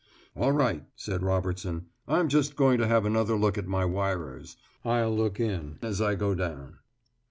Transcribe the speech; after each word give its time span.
"All 0.35 0.51
right," 0.51 0.85
said 0.95 1.21
Robertson, 1.21 1.85
"I'm 2.07 2.27
just 2.27 2.55
going 2.55 2.79
to 2.79 2.87
have 2.87 3.05
another 3.05 3.35
look 3.35 3.55
at 3.59 3.67
my 3.67 3.85
wirers. 3.85 4.57
I'll 4.83 5.15
look 5.15 5.39
in 5.39 5.77
as 5.83 6.01
I 6.01 6.15
go 6.15 6.33
down." 6.33 6.79